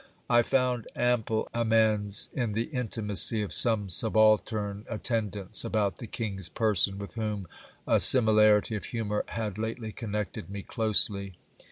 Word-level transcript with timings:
I 0.31 0.41
found 0.41 0.87
ample 0.95 1.43
'■ 1.53 1.61
amends 1.61 2.27
in 2.33 2.53
the 2.53 2.63
intimacy 2.73 3.43
of 3.43 3.53
some 3.53 3.87
subaltern 3.87 4.83
attendants 4.89 5.63
about 5.63 5.99
the 5.99 6.07
king's 6.07 6.49
person, 6.49 6.95
I 6.95 6.97
with 6.97 7.13
whom 7.13 7.47
a 7.85 7.99
similarity 7.99 8.75
of 8.75 8.85
humour 8.85 9.23
had 9.27 9.59
lately 9.59 9.91
connected 9.91 10.49
me 10.49 10.63
closely. 10.63 11.35